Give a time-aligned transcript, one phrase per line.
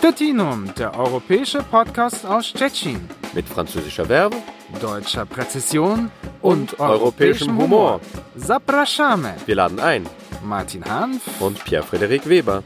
[0.00, 3.06] Stettinum, der europäische Podcast aus Stettin.
[3.34, 4.36] Mit französischer Verbe,
[4.80, 6.10] deutscher Präzision
[6.40, 8.00] und, und europäischem Humor.
[8.34, 9.28] Zapraszamy.
[9.44, 10.06] Wir laden ein.
[10.42, 12.62] Martin Hanf und Pierre-Frederik Weber.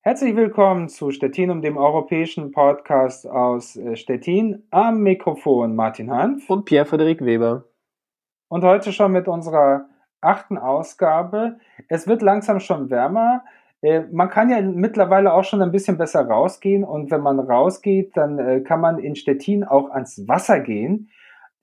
[0.00, 4.64] Herzlich willkommen zu Stettinum, dem europäischen Podcast aus äh, Stettin.
[4.72, 7.66] Am Mikrofon Martin Hanf und Pierre-Frederik Weber.
[8.48, 9.86] Und heute schon mit unserer
[10.20, 11.60] achten Ausgabe.
[11.86, 13.44] Es wird langsam schon wärmer.
[13.82, 18.16] Äh, man kann ja mittlerweile auch schon ein bisschen besser rausgehen und wenn man rausgeht,
[18.16, 21.10] dann äh, kann man in Stettin auch ans Wasser gehen.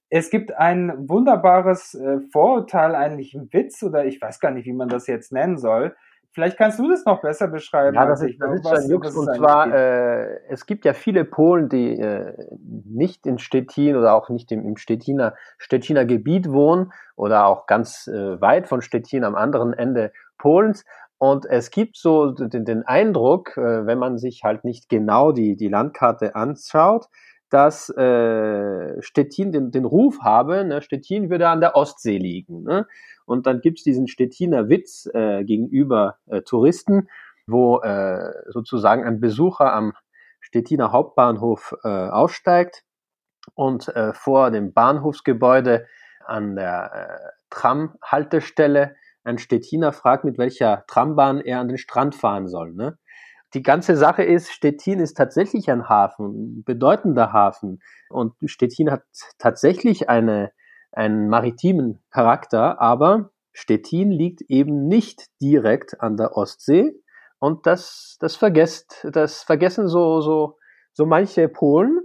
[0.10, 4.74] Es gibt ein wunderbares äh, Vorurteil, eigentlich ein Witz oder ich weiß gar nicht, wie
[4.74, 5.96] man das jetzt nennen soll.
[6.36, 7.96] Vielleicht kannst du das noch besser beschreiben.
[7.96, 9.16] Ja, das ist, das ist ein Jux.
[9.16, 14.28] Und zwar, äh, es gibt ja viele Polen, die äh, nicht in Stettin oder auch
[14.28, 19.34] nicht im, im Stettiner, Stettiner Gebiet wohnen oder auch ganz äh, weit von Stettin am
[19.34, 20.84] anderen Ende Polens.
[21.18, 25.56] Und es gibt so den, den Eindruck, äh, wenn man sich halt nicht genau die,
[25.56, 27.08] die Landkarte anschaut,
[27.50, 32.64] dass äh, Stettin den, den Ruf habe, ne, Stettin würde an der Ostsee liegen.
[32.64, 32.86] Ne?
[33.26, 37.08] Und dann gibt's diesen Stettiner Witz äh, gegenüber äh, Touristen,
[37.48, 39.94] wo äh, sozusagen ein Besucher am
[40.42, 42.84] Stettiner Hauptbahnhof äh, aussteigt
[43.54, 45.86] und äh, vor dem Bahnhofsgebäude
[46.26, 48.96] an der Tramhaltestelle
[49.26, 52.74] ein Stettiner fragt, mit welcher Trambahn er an den Strand fahren soll.
[52.74, 52.98] Ne?
[53.54, 57.80] Die ganze Sache ist, Stettin ist tatsächlich ein Hafen, ein bedeutender Hafen.
[58.10, 59.04] Und Stettin hat
[59.38, 60.52] tatsächlich eine,
[60.92, 67.02] einen maritimen Charakter, aber Stettin liegt eben nicht direkt an der Ostsee.
[67.40, 70.58] Und das, das vergesst, das vergessen so, so,
[70.94, 72.05] so manche Polen.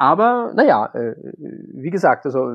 [0.00, 2.50] Aber naja, äh, wie gesagt, also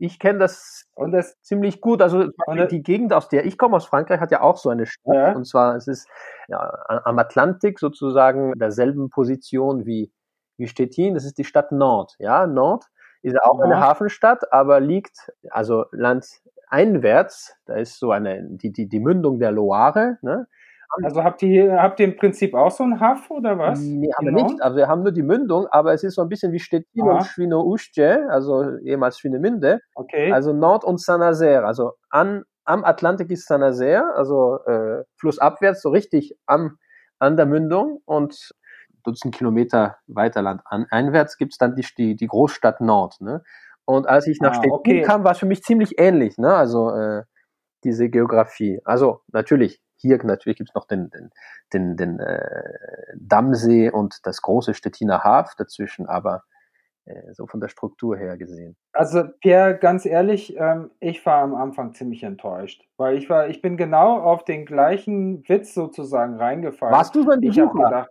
[0.00, 2.02] ich kenne das, und das ziemlich gut.
[2.02, 2.24] Also
[2.72, 5.14] die Gegend, aus der ich komme, aus Frankreich, hat ja auch so eine Stadt.
[5.14, 5.32] Ja.
[5.32, 6.08] Und zwar es ist
[6.48, 10.10] ja, am Atlantik sozusagen derselben Position wie,
[10.56, 11.14] wie Stettin.
[11.14, 12.16] Das ist die Stadt Nord.
[12.18, 12.86] Ja, Nord
[13.22, 13.66] ist ja auch ja.
[13.66, 17.54] eine Hafenstadt, aber liegt also landeinwärts.
[17.66, 20.18] Da ist so eine die die die Mündung der Loire.
[20.22, 20.48] Ne?
[21.02, 23.80] Also habt ihr, habt ihr im Prinzip auch so ein Haff oder was?
[23.80, 24.38] Nee, haben genau.
[24.38, 24.62] wir nicht.
[24.62, 27.16] Also wir haben nur die Mündung, aber es ist so ein bisschen wie Stettin ah.
[27.16, 29.80] und Schwinoustje, also ehemals Schwinemünde.
[29.94, 30.32] Okay.
[30.32, 31.66] Also Nord- und Saint-Nazaire.
[31.66, 36.78] Also an, am Atlantik ist Saint-Nazaire, also äh, flussabwärts, so richtig am,
[37.18, 38.50] an der Mündung und
[39.04, 43.20] Dutzend Kilometer weiter landeinwärts gibt es dann die, die, die Großstadt Nord.
[43.20, 43.42] Ne?
[43.84, 45.02] Und als ich nach ah, Stettin okay.
[45.02, 46.36] kam, war es für mich ziemlich ähnlich.
[46.36, 46.54] Ne?
[46.54, 47.22] Also äh,
[47.84, 48.80] diese Geografie.
[48.84, 51.30] Also natürlich hier natürlich gibt es noch den, den,
[51.72, 52.62] den, den äh,
[53.16, 56.42] Dammsee und das große Stettiner Haf dazwischen, aber
[57.08, 58.76] äh, so von der Struktur her gesehen.
[58.92, 63.62] Also Pierre, ganz ehrlich, ähm, ich war am Anfang ziemlich enttäuscht, weil ich war, ich
[63.62, 66.94] bin genau auf den gleichen Witz sozusagen reingefallen.
[66.94, 68.08] Warst du so ein Besucher?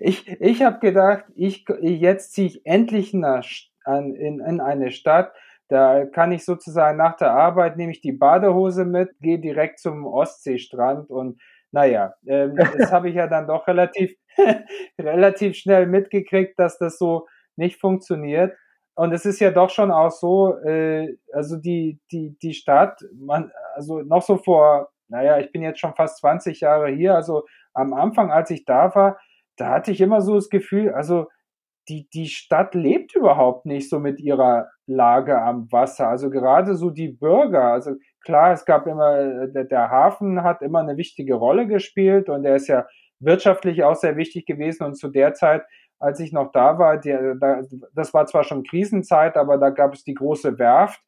[0.00, 3.46] ich ich habe gedacht, ich, jetzt ziehe ich endlich nach,
[3.84, 5.32] an, in, in eine Stadt,
[5.68, 10.06] da kann ich sozusagen nach der Arbeit nehme ich die Badehose mit, gehe direkt zum
[10.06, 11.40] Ostseestrand und
[11.72, 14.14] naja, ähm, das habe ich ja dann doch relativ,
[15.00, 17.26] relativ schnell mitgekriegt, dass das so
[17.56, 18.56] nicht funktioniert.
[18.94, 23.52] Und es ist ja doch schon auch so, äh, also die, die, die Stadt, man,
[23.74, 27.44] also noch so vor, naja, ich bin jetzt schon fast 20 Jahre hier, also
[27.74, 29.18] am Anfang, als ich da war,
[29.56, 31.28] da hatte ich immer so das Gefühl, also
[31.88, 36.08] die, die Stadt lebt überhaupt nicht so mit ihrer Lage am Wasser.
[36.08, 37.92] Also gerade so die Bürger, also
[38.24, 42.56] klar, es gab immer, der, der Hafen hat immer eine wichtige Rolle gespielt und er
[42.56, 42.86] ist ja
[43.20, 45.64] wirtschaftlich auch sehr wichtig gewesen und zu der Zeit,
[45.98, 47.62] als ich noch da war, der, da,
[47.94, 51.00] das war zwar schon Krisenzeit, aber da gab es die große Werft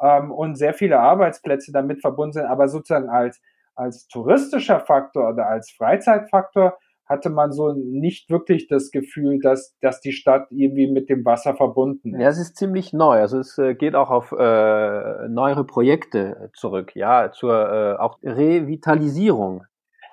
[0.00, 3.40] ähm, und sehr viele Arbeitsplätze damit verbunden sind, aber sozusagen als,
[3.74, 10.00] als touristischer Faktor oder als Freizeitfaktor hatte man so nicht wirklich das Gefühl, dass, dass
[10.00, 12.20] die Stadt irgendwie mit dem Wasser verbunden ist.
[12.20, 13.20] Ja, es ist ziemlich neu.
[13.20, 19.64] Also es äh, geht auch auf äh, neuere Projekte zurück, ja, zur äh, auch Revitalisierung.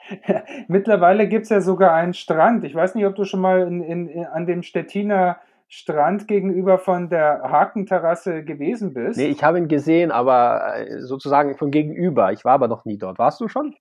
[0.67, 2.63] Mittlerweile gibt's ja sogar einen Strand.
[2.63, 5.37] Ich weiß nicht, ob du schon mal in, in, in, an dem Stettiner
[5.67, 9.17] Strand gegenüber von der Hakenterrasse gewesen bist.
[9.17, 12.31] Nee, ich habe ihn gesehen, aber äh, sozusagen von gegenüber.
[12.31, 13.17] Ich war aber noch nie dort.
[13.17, 13.75] Warst du schon?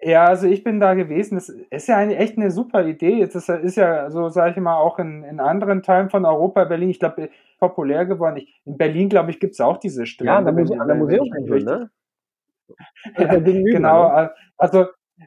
[0.00, 1.36] Ja, also ich bin da gewesen.
[1.36, 3.18] Das ist ja eine, echt eine super Idee.
[3.18, 6.90] Jetzt ist, ja, so sage ich mal, auch in, in anderen Teilen von Europa, Berlin,
[6.90, 8.36] ich glaube, populär geworden.
[8.36, 10.32] Ich, in Berlin, glaube ich, gibt's auch diese Strände.
[10.32, 11.90] Ja, an der, Muse an der Museumsinsel, ne?
[13.16, 14.30] ja, genau, ne?
[14.58, 14.86] also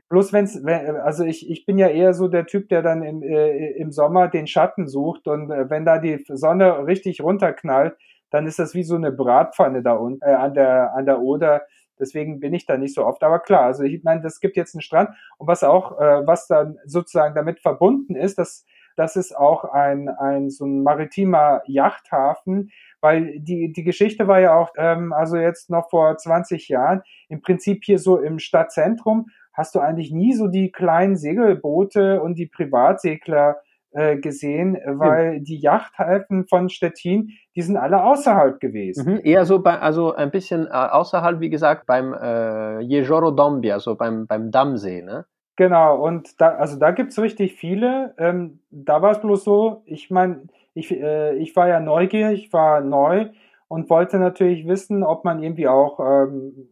[0.10, 3.24] bloß wenn's, wenn, also ich, ich bin ja eher so der Typ, der dann im,
[3.24, 7.98] äh, im Sommer den Schatten sucht und äh, wenn da die Sonne richtig runterknallt,
[8.30, 11.63] dann ist das wie so eine Bratpfanne da unten äh, an der an der Oder
[12.00, 13.24] Deswegen bin ich da nicht so oft.
[13.24, 16.48] Aber klar, also ich meine, das gibt jetzt einen Strand und was auch, äh, was
[16.48, 18.66] dann sozusagen damit verbunden ist, dass
[18.96, 24.56] das ist auch ein, ein so ein maritimer Yachthafen, weil die, die Geschichte war ja
[24.56, 29.75] auch, ähm, also jetzt noch vor 20 Jahren, im Prinzip hier so im Stadtzentrum hast
[29.75, 33.62] du eigentlich nie so die kleinen Segelboote und die Privatsegler
[33.92, 35.44] äh, gesehen, weil hm.
[35.44, 39.14] die Yachthäfen von Stettin, die sind alle außerhalb gewesen.
[39.14, 43.72] Mhm, eher so bei, also ein bisschen äh, außerhalb, wie gesagt, beim äh, Jejoro Dombi,
[43.72, 45.26] also beim, beim Dammsee, ne?
[45.56, 48.14] Genau, und da, also da gibt's richtig viele.
[48.18, 50.44] Ähm, da war es bloß so, ich meine,
[50.74, 53.30] ich, äh, ich war ja neugierig, ich war neu
[53.68, 56.70] und wollte natürlich wissen, ob man irgendwie auch ähm,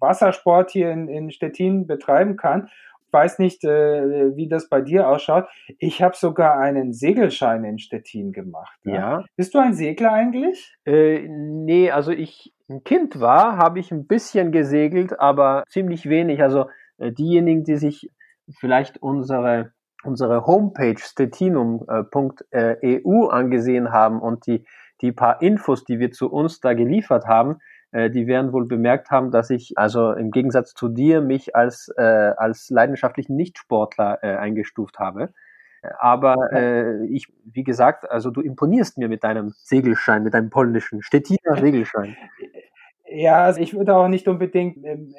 [0.00, 2.68] Wassersport hier in, in Stettin betreiben kann.
[3.08, 5.46] Ich weiß nicht, äh, wie das bei dir ausschaut.
[5.78, 8.78] Ich habe sogar einen Segelschein in Stettin gemacht.
[8.84, 8.94] Ja.
[8.94, 9.24] ja.
[9.34, 10.76] Bist du ein Segler eigentlich?
[10.84, 16.42] Äh, nee, also ich ein Kind war, habe ich ein bisschen gesegelt, aber ziemlich wenig.
[16.42, 16.66] Also
[16.98, 18.10] äh, diejenigen, die sich
[18.58, 19.72] vielleicht unsere
[20.04, 24.64] unsere Homepage stettinum.eu angesehen haben und die
[25.00, 27.58] die paar Infos, die wir zu uns da geliefert haben,
[27.92, 31.92] äh, die werden wohl bemerkt haben, dass ich also im Gegensatz zu dir mich als,
[31.96, 32.02] äh,
[32.36, 35.32] als leidenschaftlichen Nichtsportler äh, eingestuft habe.
[35.98, 41.02] Aber äh, ich, wie gesagt, also du imponierst mir mit deinem Segelschein, mit deinem polnischen
[41.02, 42.16] Stettiner Segelschein.
[43.10, 45.14] Ja, also ich würde auch nicht unbedingt ähm,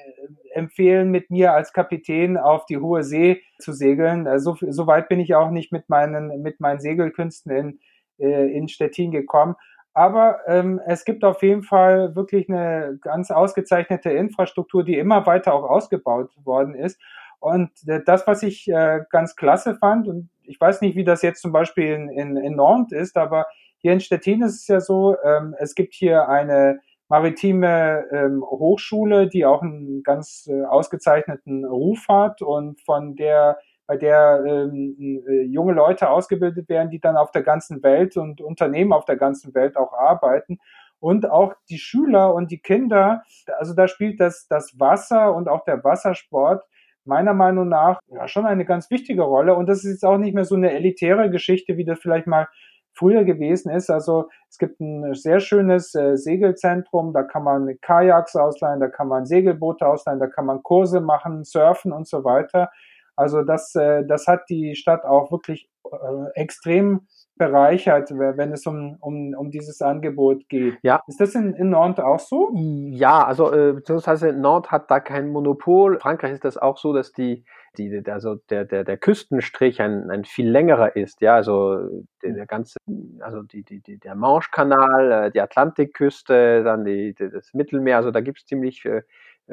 [0.54, 4.28] empfehlen, mit mir als Kapitän auf die hohe See zu segeln.
[4.28, 7.80] Also so, weit bin ich auch nicht mit meinen, mit meinen Segelkünsten in,
[8.20, 9.56] äh, in Stettin gekommen.
[9.94, 15.54] Aber ähm, es gibt auf jeden Fall wirklich eine ganz ausgezeichnete Infrastruktur, die immer weiter
[15.54, 17.00] auch ausgebaut worden ist.
[17.40, 21.22] Und äh, das, was ich äh, ganz klasse fand, und ich weiß nicht, wie das
[21.22, 23.48] jetzt zum Beispiel in, in, in Nantes ist, aber
[23.78, 29.28] hier in Stettin ist es ja so, ähm, es gibt hier eine maritime ähm, Hochschule,
[29.28, 33.58] die auch einen ganz äh, ausgezeichneten Ruf hat und von der
[33.90, 38.40] bei der ähm, äh, junge Leute ausgebildet werden, die dann auf der ganzen Welt und
[38.40, 40.60] Unternehmen auf der ganzen Welt auch arbeiten.
[41.00, 43.24] Und auch die Schüler und die Kinder,
[43.58, 46.64] also da spielt das, das Wasser und auch der Wassersport
[47.04, 49.56] meiner Meinung nach ja, schon eine ganz wichtige Rolle.
[49.56, 52.48] Und das ist jetzt auch nicht mehr so eine elitäre Geschichte, wie das vielleicht mal
[52.94, 53.90] früher gewesen ist.
[53.90, 59.08] Also es gibt ein sehr schönes äh, Segelzentrum, da kann man Kajaks ausleihen, da kann
[59.08, 62.70] man Segelboote ausleihen, da kann man Kurse machen, surfen und so weiter.
[63.20, 67.02] Also das, äh, das hat die Stadt auch wirklich äh, extrem
[67.36, 70.78] bereichert, wenn es um, um, um dieses Angebot geht.
[70.84, 71.02] Ja.
[71.08, 72.52] Ist das in, in Nantes auch so?
[72.92, 76.00] Ja, also äh, beziehungsweise Nantes hat da kein Monopol.
[76.00, 77.44] Frankreich ist das auch so, dass die,
[77.78, 81.22] die also der, der, der Küstenstrich ein, ein viel längerer ist.
[81.22, 81.78] Ja, also
[82.24, 82.78] der, der ganze,
[83.20, 88.22] also die, die, die, der Manche-Kanal, die Atlantikküste, dann die, die, das Mittelmeer, also da
[88.22, 89.04] gibt es ziemlich äh,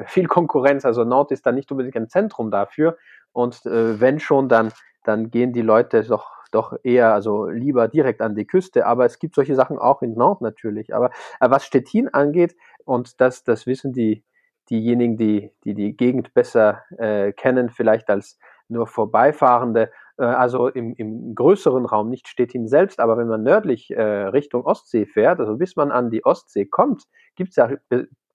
[0.05, 0.85] viel Konkurrenz.
[0.85, 2.97] Also Nantes ist da nicht unbedingt ein Zentrum dafür.
[3.37, 4.71] Und äh, wenn schon, dann,
[5.03, 8.87] dann gehen die Leute doch, doch eher, also lieber direkt an die Küste.
[8.87, 10.95] Aber es gibt solche Sachen auch in Nord natürlich.
[10.95, 14.23] Aber, aber was Stettin angeht, und das, das wissen die,
[14.71, 18.39] diejenigen, die, die die Gegend besser äh, kennen, vielleicht als
[18.69, 23.91] nur Vorbeifahrende, äh, also im, im größeren Raum, nicht Stettin selbst, aber wenn man nördlich
[23.91, 27.03] äh, Richtung Ostsee fährt, also bis man an die Ostsee kommt,
[27.35, 27.69] gibt's ja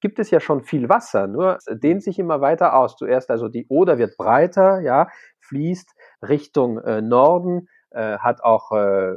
[0.03, 2.97] gibt es ja schon viel Wasser, nur dehnt sich immer weiter aus.
[2.97, 5.89] Zuerst also die Oder wird breiter, ja, fließt
[6.29, 9.15] Richtung äh, Norden, äh, hat auch äh,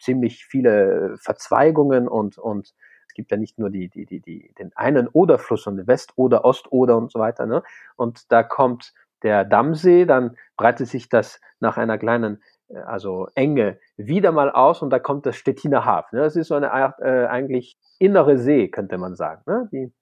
[0.00, 2.74] ziemlich viele Verzweigungen und, und
[3.08, 6.44] es gibt ja nicht nur die, die, die, die, den einen Oderfluss und West- oder
[6.44, 7.62] Ost-Oder und so weiter, ne?
[7.96, 13.78] Und da kommt der Dammsee, dann breitet sich das nach einer kleinen äh, also Enge
[13.96, 16.16] wieder mal aus und da kommt das Stettiner Hafen.
[16.16, 16.22] Ne?
[16.22, 19.42] Das ist so eine Art äh, eigentlich innere See, könnte man sagen.
[19.46, 19.68] Ne?
[19.72, 19.92] Die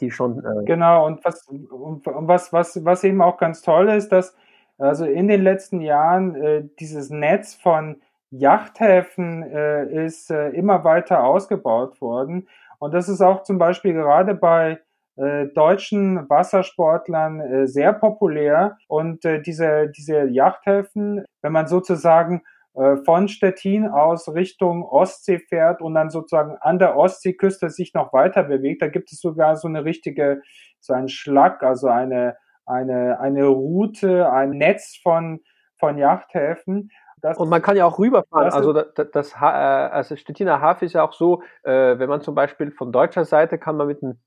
[0.00, 0.44] die schon.
[0.44, 4.36] Äh genau, und was, und was, was, was eben auch ganz toll ist, dass
[4.78, 11.22] also in den letzten Jahren äh, dieses Netz von Yachthäfen äh, ist äh, immer weiter
[11.24, 12.48] ausgebaut worden.
[12.78, 14.80] Und das ist auch zum Beispiel gerade bei
[15.16, 18.78] äh, deutschen Wassersportlern äh, sehr populär.
[18.88, 22.42] Und diese, diese Yachthäfen, wenn man sozusagen
[22.74, 28.44] von Stettin aus Richtung Ostsee fährt und dann sozusagen an der Ostseeküste sich noch weiter
[28.44, 28.80] bewegt.
[28.80, 30.40] Da gibt es sogar so eine richtige,
[30.80, 35.40] so ein Schlag, also eine, eine, eine Route, ein Netz von,
[35.78, 36.90] von Yachthäfen.
[37.20, 38.50] Das, und man kann ja auch rüberfahren.
[38.50, 42.34] Also das, das, äh, also Stettiner Hafen ist ja auch so, äh, wenn man zum
[42.34, 44.18] Beispiel von deutscher Seite kann man mit dem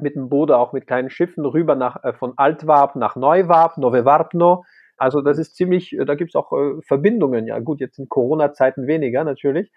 [0.00, 4.04] mit dem Boot auch mit kleinen Schiffen rüber nach äh, von Altwarp nach Neuwarp, Nove
[4.04, 4.64] Warpno
[5.00, 7.46] also das ist ziemlich, äh, da gibt es auch äh, Verbindungen.
[7.46, 9.72] Ja gut, jetzt in Corona-Zeiten weniger natürlich.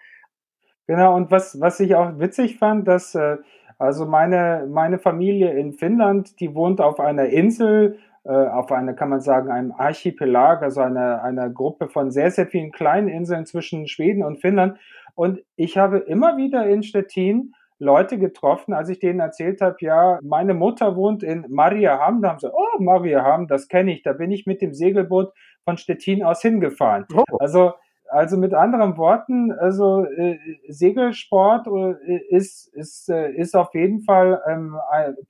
[0.86, 3.38] Genau, und was, was ich auch witzig fand, dass äh,
[3.78, 9.08] Also meine, meine Familie in Finnland, die wohnt auf einer Insel, äh, auf einer, kann
[9.08, 13.88] man sagen, einem Archipelag, also einer, einer Gruppe von sehr, sehr vielen kleinen Inseln zwischen
[13.88, 14.78] Schweden und Finnland.
[15.14, 17.54] Und ich habe immer wieder in Stettin
[17.84, 22.22] Leute getroffen, als ich denen erzählt habe, ja, meine Mutter wohnt in Mariaham.
[22.22, 24.02] Da haben sie, oh, Mariaham, das kenne ich.
[24.02, 25.32] Da bin ich mit dem Segelboot
[25.64, 27.06] von Stettin aus hingefahren.
[27.14, 27.22] Oh.
[27.38, 27.74] Also
[28.08, 30.38] also mit anderen Worten, also äh,
[30.68, 34.76] Segelsport äh, ist, ist, äh, ist auf jeden Fall ähm,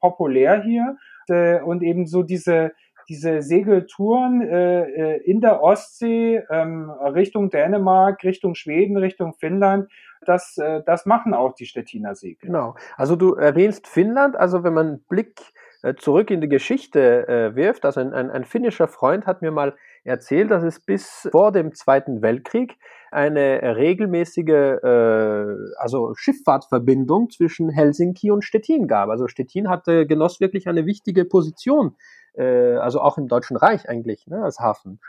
[0.01, 0.97] populär hier
[1.29, 2.73] äh, und eben so diese
[3.09, 9.89] diese Segeltouren äh, äh, in der Ostsee ähm, Richtung Dänemark, Richtung Schweden, Richtung Finnland,
[10.27, 12.49] das, äh, das machen auch die Stettiner Segel.
[12.49, 12.75] Genau.
[12.97, 15.41] Also du erwähnst Finnland, also wenn man Blick
[15.83, 19.51] äh, zurück in die Geschichte äh, wirft, also ein, ein, ein finnischer Freund hat mir
[19.51, 22.77] mal erzählt, dass es bis vor dem Zweiten Weltkrieg
[23.11, 24.49] eine regelmäßige
[24.83, 25.47] äh,
[25.79, 29.09] also Schifffahrtverbindung zwischen Helsinki und Stettin gab.
[29.09, 31.97] Also Stettin hatte genoss wirklich eine wichtige Position,
[32.35, 35.01] äh, also auch im Deutschen Reich eigentlich ne, als Hafen.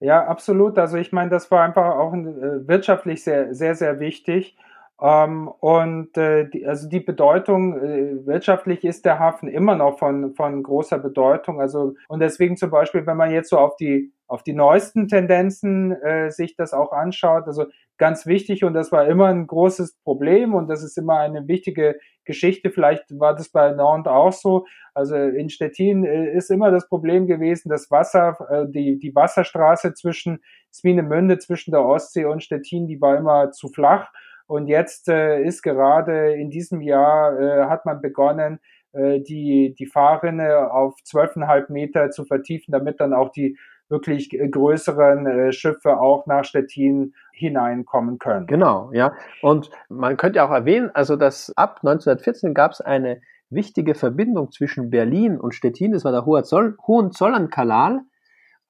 [0.00, 0.78] Ja, absolut.
[0.78, 4.56] Also ich meine, das war einfach auch äh, wirtschaftlich sehr, sehr, sehr wichtig.
[5.02, 10.32] Ähm, und äh, die, also die Bedeutung äh, wirtschaftlich ist der Hafen immer noch von,
[10.34, 11.60] von großer Bedeutung.
[11.60, 15.92] Also und deswegen zum Beispiel, wenn man jetzt so auf die auf die neuesten Tendenzen
[15.92, 17.66] äh, sich das auch anschaut, also
[17.98, 21.98] ganz wichtig und das war immer ein großes Problem und das ist immer eine wichtige
[22.24, 22.70] Geschichte.
[22.70, 24.66] Vielleicht war das bei Nantes auch so.
[24.94, 29.94] Also in Stettin äh, ist immer das Problem gewesen, das Wasser, äh, die, die Wasserstraße
[29.94, 30.40] zwischen
[30.72, 34.12] Swinemünde, zwischen der Ostsee und Stettin, die war immer zu flach.
[34.46, 38.60] Und jetzt äh, ist gerade in diesem Jahr äh, hat man begonnen,
[38.92, 43.56] äh, die, die Fahrrinne auf zwölfeinhalb Meter zu vertiefen, damit dann auch die
[43.88, 48.46] wirklich größeren äh, Schiffe auch nach Stettin hineinkommen können.
[48.46, 49.14] Genau, ja.
[49.42, 53.20] Und man könnte auch erwähnen, also dass ab 1914 gab es eine
[53.50, 58.00] wichtige Verbindung zwischen Berlin und Stettin, das war der Hohenzollern-Kanal,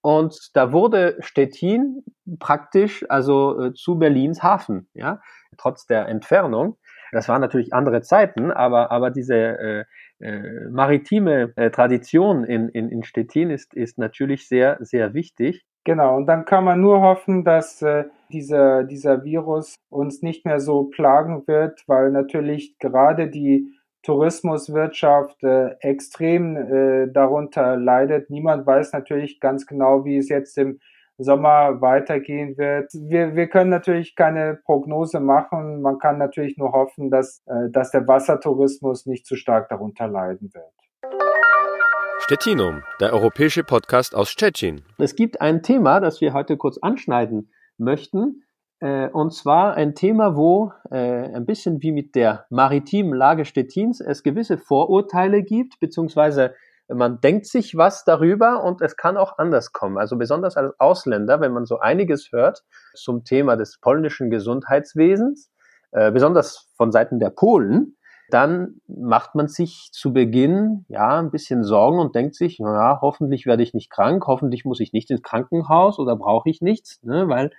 [0.03, 2.03] und da wurde Stettin
[2.41, 5.21] praktisch also äh, zu Berlins Hafen, ja,
[5.59, 6.77] trotz der Entfernung.
[7.13, 9.85] Das waren natürlich andere Zeiten, aber, aber diese äh,
[10.21, 15.65] äh, maritime äh, Tradition in, in, in Stettin ist, ist natürlich sehr, sehr wichtig.
[15.85, 20.61] Genau, und dann kann man nur hoffen, dass äh, dieser, dieser Virus uns nicht mehr
[20.61, 23.69] so plagen wird, weil natürlich gerade die
[24.03, 28.31] Tourismuswirtschaft äh, extrem äh, darunter leidet.
[28.31, 30.79] Niemand weiß natürlich ganz genau, wie es jetzt im
[31.19, 32.93] Sommer weitergehen wird.
[32.95, 35.83] Wir, wir können natürlich keine Prognose machen.
[35.83, 40.51] Man kann natürlich nur hoffen, dass, äh, dass der Wassertourismus nicht zu stark darunter leiden
[40.53, 40.73] wird.
[42.19, 44.83] Stettinum, der europäische Podcast aus Stettin.
[44.99, 48.45] Es gibt ein Thema, das wir heute kurz anschneiden möchten.
[48.81, 54.01] Äh, und zwar ein Thema, wo äh, ein bisschen wie mit der maritimen Lage Stettins
[54.01, 56.55] es gewisse Vorurteile gibt, beziehungsweise
[56.95, 59.99] man denkt sich was darüber und es kann auch anders kommen.
[59.99, 65.51] Also besonders als Ausländer, wenn man so einiges hört zum Thema des polnischen Gesundheitswesens,
[65.93, 67.97] äh, besonders von Seiten der Polen,
[68.31, 73.45] dann macht man sich zu Beginn ja ein bisschen Sorgen und denkt sich, naja, hoffentlich
[73.45, 77.29] werde ich nicht krank, hoffentlich muss ich nicht ins Krankenhaus oder brauche ich nichts, ne,
[77.29, 77.51] weil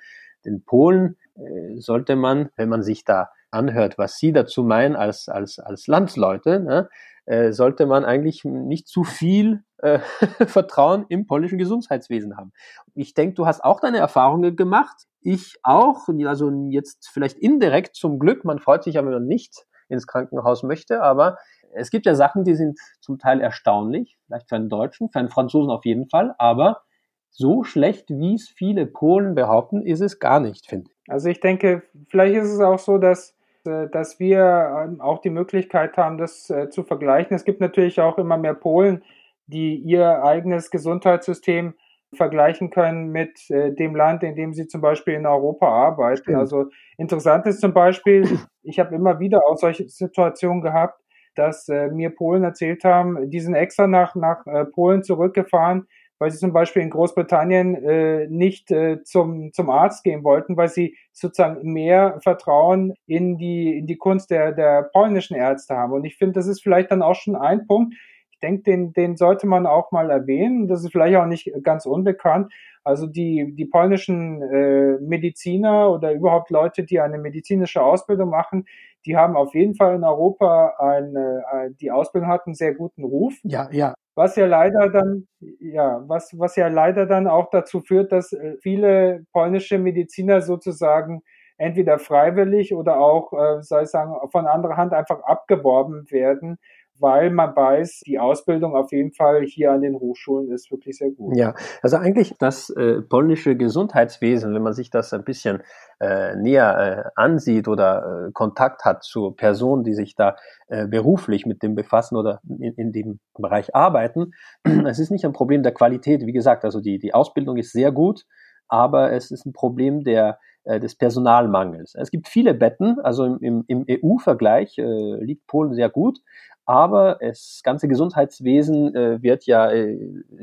[0.45, 5.29] den Polen äh, sollte man, wenn man sich da anhört, was Sie dazu meinen als,
[5.29, 6.89] als, als Landsleute, ne,
[7.25, 9.99] äh, sollte man eigentlich nicht zu viel äh,
[10.47, 12.51] Vertrauen im polnischen Gesundheitswesen haben.
[12.95, 15.07] Ich denke, du hast auch deine Erfahrungen gemacht.
[15.21, 16.07] Ich auch.
[16.25, 18.45] Also jetzt vielleicht indirekt zum Glück.
[18.45, 21.37] Man freut sich ja, wenn man nicht ins Krankenhaus möchte, aber
[21.75, 25.29] es gibt ja Sachen, die sind zum Teil erstaunlich, vielleicht für einen Deutschen, für einen
[25.29, 26.81] Franzosen auf jeden Fall, aber
[27.29, 31.11] so schlecht, wie es viele Polen behaupten, ist es gar nicht, finde ich.
[31.11, 35.97] Also ich denke, vielleicht ist es auch so, dass, dass wir ähm, auch die Möglichkeit
[35.97, 37.35] haben, das äh, zu vergleichen.
[37.35, 39.03] Es gibt natürlich auch immer mehr Polen,
[39.47, 41.73] die ihr eigenes Gesundheitssystem
[42.13, 46.23] vergleichen können mit äh, dem Land, in dem sie zum Beispiel in Europa arbeiten.
[46.23, 46.37] Stimmt.
[46.37, 46.65] Also
[46.97, 50.99] interessant ist zum Beispiel, ich habe immer wieder auch solche Situationen gehabt,
[51.35, 55.87] dass mir Polen erzählt haben, die sind extra nach, nach Polen zurückgefahren,
[56.23, 60.69] weil sie zum Beispiel in Großbritannien äh, nicht äh, zum, zum Arzt gehen wollten, weil
[60.69, 65.91] sie sozusagen mehr Vertrauen in die, in die Kunst der, der polnischen Ärzte haben.
[65.91, 67.93] Und ich finde, das ist vielleicht dann auch schon ein Punkt.
[68.31, 70.69] Ich denke, den, den sollte man auch mal erwähnen.
[70.69, 72.53] Das ist vielleicht auch nicht ganz unbekannt.
[72.85, 78.65] Also die, die polnischen äh, Mediziner oder überhaupt Leute, die eine medizinische Ausbildung machen,
[79.05, 83.03] die haben auf jeden Fall in Europa eine, eine die Ausbildung hat einen sehr guten
[83.03, 83.33] Ruf.
[83.43, 83.93] Ja, ja.
[84.15, 85.27] Was ja leider dann,
[85.59, 91.23] ja, was, was ja leider dann auch dazu führt, dass äh, viele polnische Mediziner sozusagen
[91.57, 96.57] entweder freiwillig oder auch, äh, soll ich sagen, von anderer Hand einfach abgeworben werden,
[96.99, 101.11] weil man weiß, die Ausbildung auf jeden Fall hier an den Hochschulen ist wirklich sehr
[101.11, 101.35] gut.
[101.35, 105.63] Ja, also eigentlich das äh, polnische Gesundheitswesen, wenn man sich das ein bisschen
[105.99, 110.35] äh, näher äh, ansieht oder äh, Kontakt hat zu Personen, die sich da
[110.67, 114.31] äh, beruflich mit dem befassen oder in, in dem Bereich arbeiten,
[114.87, 116.25] es ist nicht ein Problem der Qualität.
[116.25, 118.25] Wie gesagt, also die, die Ausbildung ist sehr gut,
[118.67, 121.95] aber es ist ein Problem der äh, des Personalmangels.
[121.95, 126.19] Es gibt viele Betten, also im, im, im EU-Vergleich liegt Polen sehr gut,
[126.65, 129.97] aber das ganze Gesundheitswesen äh, wird ja äh,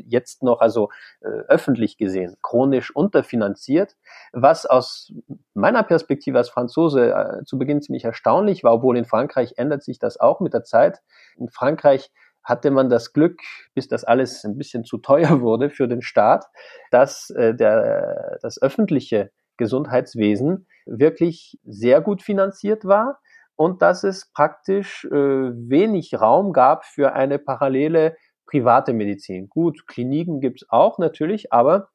[0.07, 3.97] jetzt noch also äh, öffentlich gesehen chronisch unterfinanziert,
[4.33, 5.13] was aus
[5.55, 9.99] meiner Perspektive als Franzose äh, zu Beginn ziemlich erstaunlich war, obwohl in Frankreich ändert sich
[9.99, 11.01] das auch mit der Zeit.
[11.37, 12.11] In Frankreich
[12.43, 13.41] hatte man das Glück,
[13.75, 16.47] bis das alles ein bisschen zu teuer wurde für den Staat,
[16.91, 23.21] dass äh, der, das öffentliche Gesundheitswesen wirklich sehr gut finanziert war
[23.61, 29.51] und dass es praktisch äh, wenig Raum gab für eine parallele private Medizin.
[29.51, 31.91] Gut, Kliniken gibt es auch natürlich, aber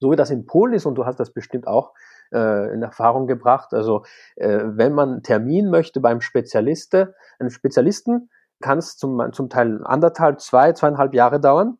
[0.00, 1.92] so wie das in Polen ist, und du hast das bestimmt auch
[2.32, 4.02] äh, in Erfahrung gebracht, also
[4.34, 8.28] äh, wenn man einen Termin möchte beim Spezialiste, einem Spezialisten,
[8.60, 11.78] kann es zum, zum Teil anderthalb, zwei, zweieinhalb Jahre dauern.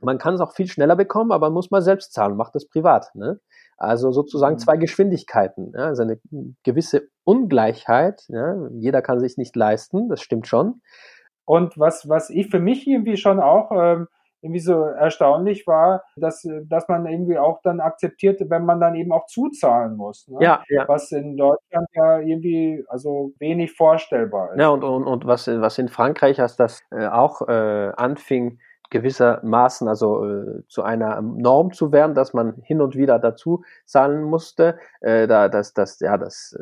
[0.00, 2.66] Man kann es auch viel schneller bekommen, aber man muss mal selbst zahlen, macht das
[2.66, 3.14] privat.
[3.14, 3.38] Ne?
[3.76, 4.58] Also sozusagen mhm.
[4.58, 5.72] zwei Geschwindigkeiten.
[5.74, 6.18] Ja, also eine
[6.62, 8.24] gewisse Ungleichheit.
[8.28, 10.80] Ja, jeder kann sich nicht leisten, das stimmt schon.
[11.44, 14.08] Und was, was ich für mich irgendwie schon auch ähm,
[14.44, 19.10] irgendwie so erstaunlich war, dass, dass man irgendwie auch dann akzeptiert, wenn man dann eben
[19.10, 20.28] auch zuzahlen muss.
[20.28, 20.38] Ne?
[20.42, 20.86] Ja, ja.
[20.86, 24.60] Was in Deutschland ja irgendwie also wenig vorstellbar ist.
[24.60, 28.58] Ja, und, und, und was, was in Frankreich, als das äh, auch äh, anfing,
[28.94, 34.22] gewissermaßen also äh, zu einer Norm zu werden, dass man hin und wieder dazu zahlen
[34.22, 34.78] musste.
[35.00, 36.56] Äh, da das das ja das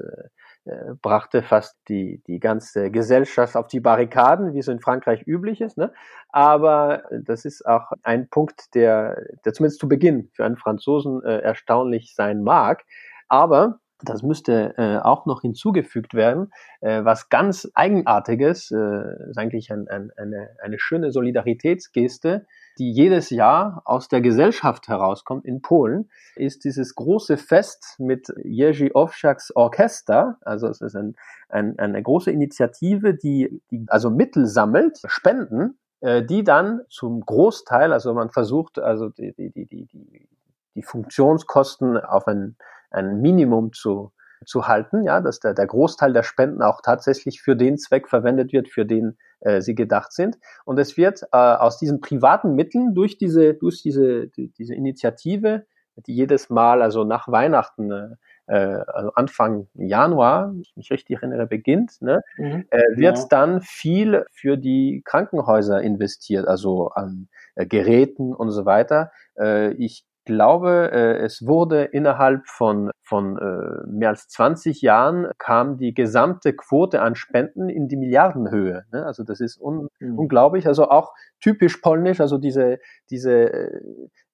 [0.64, 5.26] äh, äh, brachte fast die die ganze Gesellschaft auf die Barrikaden, wie es in Frankreich
[5.26, 5.76] üblich ist.
[5.76, 5.92] Ne?
[6.30, 11.38] Aber das ist auch ein Punkt, der der zumindest zu Beginn für einen Franzosen äh,
[11.40, 12.82] erstaunlich sein mag.
[13.28, 16.52] Aber das müsste äh, auch noch hinzugefügt werden.
[16.80, 22.46] Äh, was ganz Eigenartiges, äh, ist eigentlich ein, ein, eine, eine schöne Solidaritätsgeste,
[22.78, 28.90] die jedes Jahr aus der Gesellschaft herauskommt in Polen, ist dieses große Fest mit Jerzy
[28.94, 30.38] Owsiaks Orchester.
[30.42, 31.16] Also es ist ein,
[31.48, 37.92] ein, eine große Initiative, die, die also Mittel sammelt, Spenden, äh, die dann zum Großteil,
[37.92, 40.28] also man versucht also die, die, die, die,
[40.74, 42.56] die Funktionskosten auf ein
[42.92, 44.12] ein Minimum zu,
[44.44, 48.52] zu halten, ja, dass der, der Großteil der Spenden auch tatsächlich für den Zweck verwendet
[48.52, 50.38] wird, für den äh, sie gedacht sind.
[50.64, 55.66] Und es wird äh, aus diesen privaten Mitteln durch diese, durch diese, die, diese Initiative,
[56.06, 58.08] die jedes Mal, also nach Weihnachten, äh,
[58.46, 63.26] äh also Anfang Januar, wenn ich mich richtig erinnere, beginnt, ne, mhm, äh, wird ja.
[63.28, 69.12] dann viel für die Krankenhäuser investiert, also an äh, Geräten und so weiter.
[69.38, 75.76] Äh, ich glaube, äh, es wurde innerhalb von, von äh, mehr als 20 Jahren kam
[75.76, 78.84] die gesamte Quote an Spenden in die Milliardenhöhe.
[78.92, 79.04] Ne?
[79.04, 80.18] Also das ist un mhm.
[80.18, 80.66] unglaublich.
[80.66, 82.78] Also auch typisch polnisch, also diese,
[83.10, 83.80] diese äh,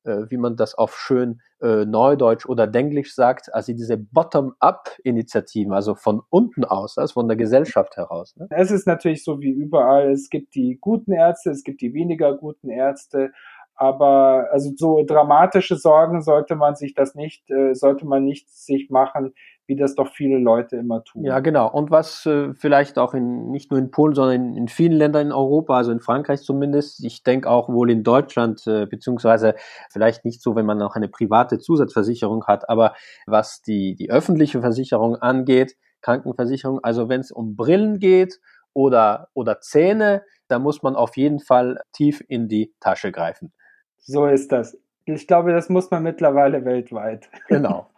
[0.08, 5.94] äh, wie man das auf schön äh, Neudeutsch oder Denglisch sagt, also diese Bottom-up-Initiativen, also
[5.94, 8.34] von unten aus, also von der Gesellschaft heraus.
[8.36, 8.46] Ne?
[8.50, 12.34] Es ist natürlich so wie überall, es gibt die guten Ärzte, es gibt die weniger
[12.36, 13.32] guten Ärzte,
[13.78, 18.90] aber also so dramatische Sorgen sollte man sich das nicht, äh, sollte man nicht sich
[18.90, 19.34] machen,
[19.68, 21.24] wie das doch viele Leute immer tun.
[21.24, 21.70] Ja, genau.
[21.70, 25.28] Und was äh, vielleicht auch in, nicht nur in Polen, sondern in, in, vielen Ländern
[25.28, 29.54] in Europa, also in Frankreich zumindest, ich denke auch wohl in Deutschland, äh, beziehungsweise
[29.90, 32.94] vielleicht nicht so, wenn man noch eine private Zusatzversicherung hat, aber
[33.26, 38.40] was die, die öffentliche Versicherung angeht, Krankenversicherung, also wenn es um Brillen geht
[38.72, 43.52] oder, oder Zähne, da muss man auf jeden Fall tief in die Tasche greifen.
[44.00, 44.76] So ist das.
[45.04, 47.28] Ich glaube, das muss man mittlerweile weltweit.
[47.48, 47.90] Genau.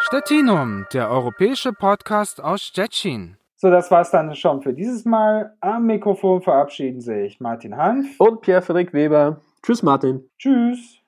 [0.00, 3.36] Stettinum, der europäische Podcast aus Stettin.
[3.56, 5.56] So, das war's dann schon für dieses Mal.
[5.60, 9.40] Am Mikrofon verabschieden sich Martin Hanf und Pierre-Friedrich Weber.
[9.62, 10.28] Tschüss, Martin.
[10.38, 11.00] Tschüss.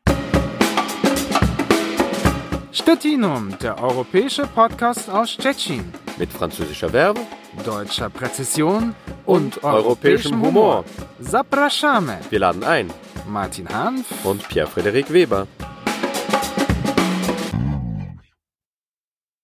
[2.73, 5.93] Stettinum, der europäische Podcast aus Stettin.
[6.17, 7.27] Mit französischer Werbung,
[7.65, 8.95] deutscher Präzision
[9.27, 10.85] und, und europäischem Humor.
[11.21, 12.15] Zapraszamy.
[12.31, 12.91] Wir laden ein.
[13.29, 15.47] Martin Hanf und Pierre-Frederik Weber.